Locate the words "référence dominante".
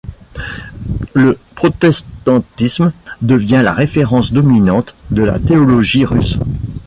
3.71-4.95